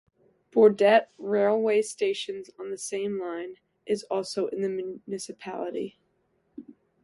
Bordet 0.49 1.09
railway 1.19 1.83
station, 1.83 2.43
on 2.57 2.71
the 2.71 2.77
same 2.79 3.19
line, 3.19 3.57
is 3.85 4.01
also 4.05 4.47
in 4.47 4.63
the 4.63 4.99
municipality. 5.05 5.99